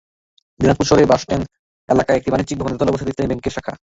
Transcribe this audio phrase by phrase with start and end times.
[0.59, 1.45] দিনাজপুর শহরের ঢাকা বাসস্ট্যান্ড
[1.89, 3.73] এলাকায় একটি বাণিজ্যিক ভবনের দোতলায় অবস্থিত ইসলামী ব্যাংকের শাখা।